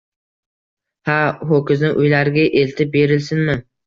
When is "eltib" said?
2.63-2.91